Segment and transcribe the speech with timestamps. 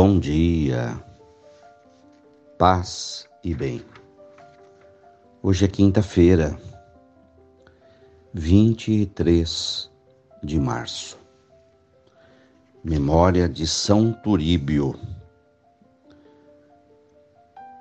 [0.00, 0.94] Bom dia,
[2.56, 3.82] paz e bem.
[5.42, 6.56] Hoje é quinta-feira,
[8.32, 9.90] 23
[10.40, 11.18] de março.
[12.84, 14.94] Memória de São Turíbio.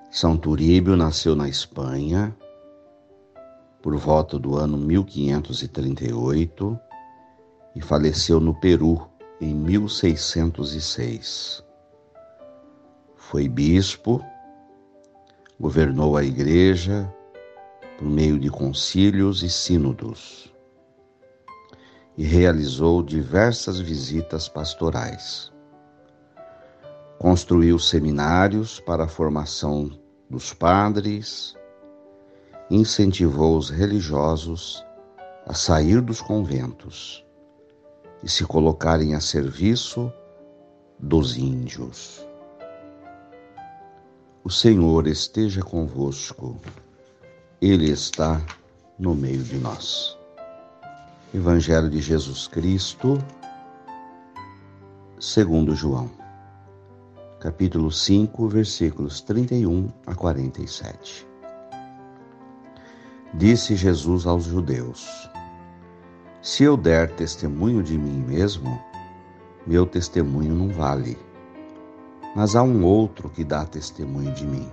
[0.10, 2.36] São Turíbio nasceu na Espanha
[3.80, 6.80] por volta do ano 1538
[7.76, 9.08] e faleceu no Peru
[9.40, 11.67] em 1606.
[13.30, 14.24] Foi bispo,
[15.60, 17.14] governou a igreja
[17.98, 20.56] por meio de concílios e sínodos
[22.18, 25.52] e realizou diversas visitas pastorais.
[27.20, 29.92] Construiu seminários para a formação
[30.30, 31.54] dos padres,
[32.72, 34.82] incentivou os religiosos
[35.46, 37.26] a sair dos conventos
[38.24, 40.10] e se colocarem a serviço
[40.98, 42.27] dos índios.
[44.48, 46.56] O Senhor esteja convosco,
[47.62, 48.42] Ele está
[48.98, 50.18] no meio de nós.
[51.34, 53.22] Evangelho de Jesus Cristo,
[55.20, 56.10] segundo João,
[57.42, 61.28] capítulo 5, versículos 31 a 47.
[63.34, 65.30] Disse Jesus aos judeus:
[66.42, 68.82] Se eu der testemunho de mim mesmo,
[69.66, 71.18] meu testemunho não vale
[72.38, 74.72] mas há um outro que dá testemunho de mim.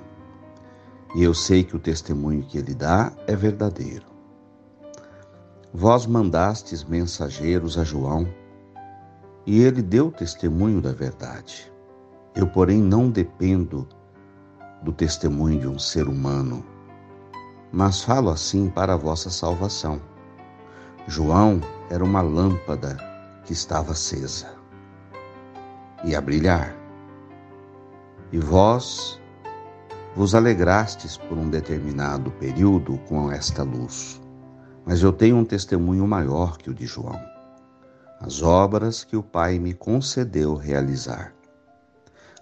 [1.15, 4.05] E eu sei que o testemunho que ele dá é verdadeiro.
[5.73, 8.29] Vós mandastes mensageiros a João,
[9.47, 11.73] e ele deu testemunho da verdade.
[12.37, 13.89] Eu, porém, não dependo
[14.83, 16.62] do testemunho de um ser humano,
[17.73, 20.03] mas falo assim para a vossa salvação.
[21.09, 22.99] João era uma lâmpada
[23.47, 24.53] que estava acesa
[26.05, 26.84] e a brilhar
[28.34, 29.21] e vós
[30.17, 34.21] vos alegrastes por um determinado período com esta luz.
[34.84, 37.17] Mas eu tenho um testemunho maior que o de João.
[38.19, 41.33] As obras que o Pai me concedeu realizar.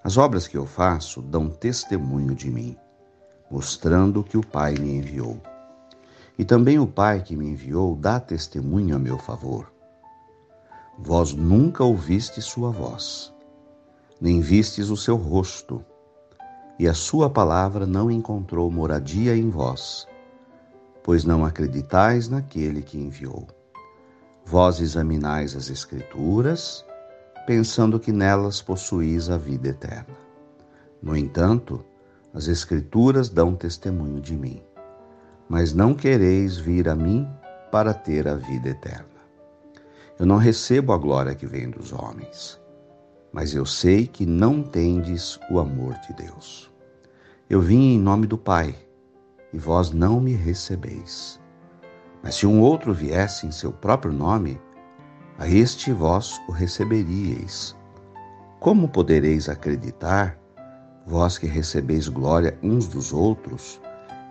[0.02, 2.74] As obras que eu faço dão testemunho de mim,
[3.50, 5.42] mostrando que o Pai me enviou.
[6.38, 9.70] E também o Pai que me enviou dá testemunho a meu favor.
[10.98, 13.31] Vós nunca ouviste sua voz
[14.22, 15.84] nem vistes o seu rosto,
[16.78, 20.06] e a sua palavra não encontrou moradia em vós,
[21.02, 23.48] pois não acreditais naquele que enviou.
[24.46, 26.84] Vós examinais as Escrituras,
[27.48, 30.16] pensando que nelas possuís a vida eterna.
[31.02, 31.84] No entanto,
[32.32, 34.62] as Escrituras dão testemunho de mim,
[35.48, 37.28] mas não quereis vir a mim
[37.72, 39.08] para ter a vida eterna.
[40.16, 42.61] Eu não recebo a glória que vem dos homens
[43.32, 46.70] mas eu sei que não tendes o amor de Deus.
[47.48, 48.74] Eu vim em nome do Pai,
[49.52, 51.40] e vós não me recebeis.
[52.22, 54.60] Mas se um outro viesse em seu próprio nome,
[55.38, 57.74] a este vós o receberíeis.
[58.60, 60.38] Como podereis acreditar,
[61.06, 63.80] vós que recebeis glória uns dos outros,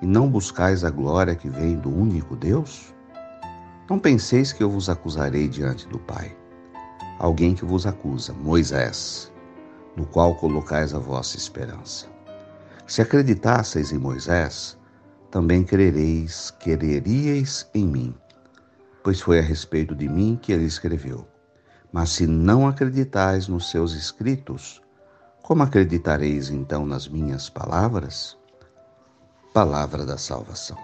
[0.01, 2.93] e não buscais a glória que vem do único Deus?
[3.89, 6.35] Não penseis que eu vos acusarei diante do Pai
[7.21, 9.31] alguém que vos acusa, Moisés,
[9.95, 12.07] no qual colocais a vossa esperança.
[12.87, 14.75] Se acreditasseis em Moisés,
[15.29, 18.15] também crereis, quereríeis em mim,
[19.03, 21.27] pois foi a respeito de mim que ele escreveu.
[21.93, 24.81] Mas se não acreditais nos seus escritos,
[25.43, 28.35] como acreditareis então nas minhas palavras?
[29.53, 30.77] Palavra da salvação.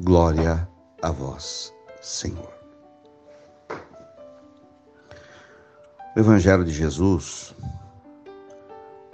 [0.00, 0.68] Glória
[1.00, 2.53] a vós, Senhor.
[6.16, 7.52] O Evangelho de Jesus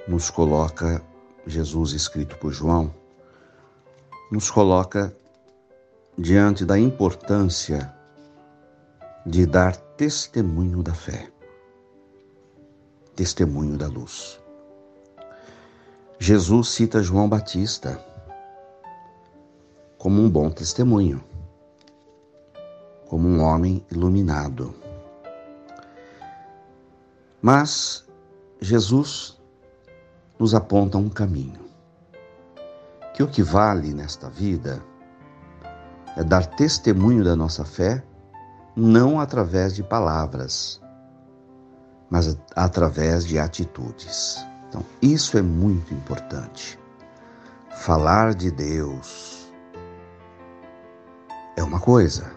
[0.06, 1.02] nos coloca,
[1.46, 2.94] Jesus escrito por João,
[4.30, 5.16] nos coloca
[6.18, 7.90] diante da importância
[9.24, 11.30] de dar testemunho da fé,
[13.16, 14.38] testemunho da luz.
[16.18, 17.98] Jesus cita João Batista
[19.96, 21.24] como um bom testemunho,
[23.06, 24.74] como um homem iluminado
[27.42, 28.06] mas
[28.60, 29.40] Jesus
[30.38, 31.60] nos aponta um caminho.
[33.14, 34.82] Que o que vale nesta vida
[36.16, 38.02] é dar testemunho da nossa fé,
[38.74, 40.80] não através de palavras,
[42.08, 44.44] mas através de atitudes.
[44.68, 46.78] Então, isso é muito importante.
[47.70, 49.52] Falar de Deus
[51.56, 52.30] é uma coisa.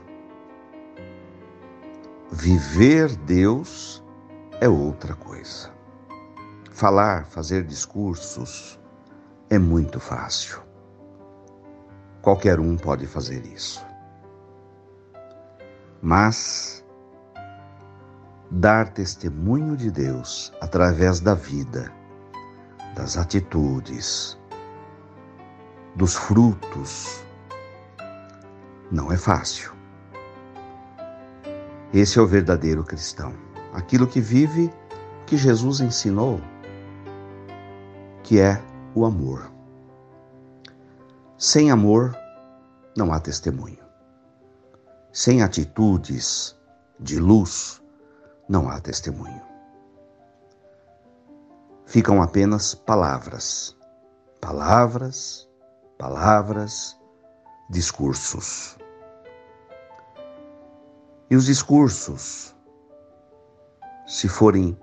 [2.31, 4.02] Viver Deus
[4.63, 5.69] é outra coisa.
[6.71, 8.79] Falar, fazer discursos
[9.49, 10.61] é muito fácil.
[12.21, 13.85] Qualquer um pode fazer isso.
[16.01, 16.81] Mas
[18.49, 21.91] dar testemunho de Deus através da vida,
[22.95, 24.39] das atitudes,
[25.93, 27.21] dos frutos,
[28.89, 29.73] não é fácil.
[31.93, 33.33] Esse é o verdadeiro cristão,
[33.73, 34.71] aquilo que vive,
[35.25, 36.39] que Jesus ensinou,
[38.23, 38.61] que é
[38.95, 39.51] o amor.
[41.37, 42.15] Sem amor,
[42.95, 43.83] não há testemunho.
[45.11, 46.55] Sem atitudes
[46.99, 47.81] de luz,
[48.47, 49.41] não há testemunho.
[51.85, 53.75] Ficam apenas palavras,
[54.39, 55.47] palavras,
[55.97, 56.97] palavras,
[57.69, 58.77] discursos.
[61.29, 62.52] E os discursos,
[64.13, 64.77] se forem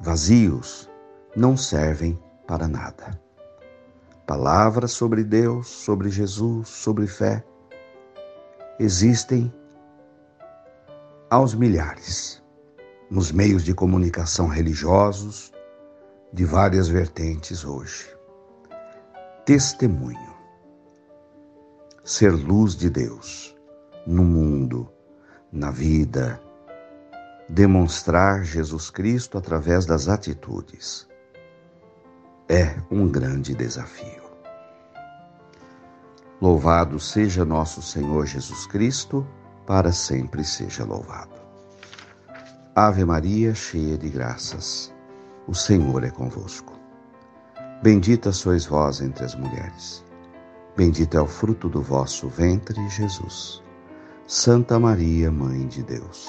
[0.00, 0.90] vazios,
[1.36, 3.16] não servem para nada.
[4.26, 7.44] Palavras sobre Deus, sobre Jesus, sobre fé,
[8.80, 9.54] existem
[11.30, 12.42] aos milhares
[13.08, 15.52] nos meios de comunicação religiosos
[16.32, 18.12] de várias vertentes hoje.
[19.46, 20.34] Testemunho.
[22.02, 23.56] Ser luz de Deus
[24.04, 24.90] no mundo,
[25.52, 26.42] na vida,
[27.48, 31.06] demonstrar Jesus Cristo através das atitudes.
[32.48, 34.22] É um grande desafio.
[36.40, 39.26] Louvado seja nosso Senhor Jesus Cristo,
[39.66, 41.40] para sempre seja louvado.
[42.74, 44.92] Ave Maria, cheia de graças,
[45.46, 46.72] o Senhor é convosco.
[47.82, 50.04] Bendita sois vós entre as mulheres.
[50.76, 53.62] Bendito é o fruto do vosso ventre, Jesus.
[54.26, 56.28] Santa Maria, Mãe de Deus,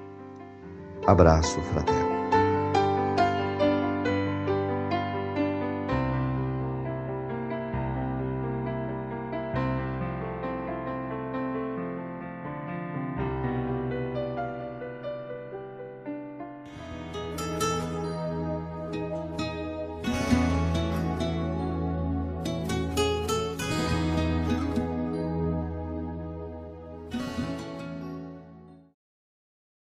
[1.05, 2.00] Abraço fraterno.